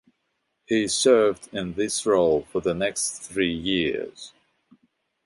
He 0.65 0.87
served 0.87 1.47
in 1.53 1.75
this 1.75 2.07
role 2.07 2.45
for 2.45 2.59
the 2.59 2.73
next 2.73 3.19
three 3.19 3.53
years. 3.53 4.33